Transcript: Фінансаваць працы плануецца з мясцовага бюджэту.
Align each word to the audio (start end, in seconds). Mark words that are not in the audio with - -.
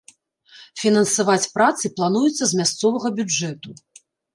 Фінансаваць 0.83 1.51
працы 1.59 1.85
плануецца 2.01 2.43
з 2.47 2.51
мясцовага 2.59 3.17
бюджэту. 3.23 3.69